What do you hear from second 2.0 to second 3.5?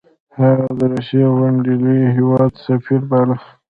هیواد سفیر باله.